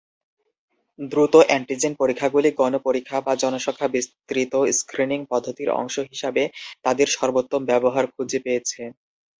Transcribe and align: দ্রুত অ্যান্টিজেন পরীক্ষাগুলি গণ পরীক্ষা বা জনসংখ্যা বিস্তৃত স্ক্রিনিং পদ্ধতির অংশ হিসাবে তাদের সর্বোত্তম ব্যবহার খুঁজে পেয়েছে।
দ্রুত 1.11 1.33
অ্যান্টিজেন 1.43 1.93
পরীক্ষাগুলি 1.95 2.49
গণ 2.59 2.73
পরীক্ষা 2.85 3.17
বা 3.21 3.33
জনসংখ্যা 3.35 3.87
বিস্তৃত 3.87 4.53
স্ক্রিনিং 4.79 5.19
পদ্ধতির 5.31 5.69
অংশ 5.79 5.95
হিসাবে 6.11 6.43
তাদের 6.85 7.07
সর্বোত্তম 7.15 7.61
ব্যবহার 7.71 8.05
খুঁজে 8.13 8.39
পেয়েছে। 8.45 8.81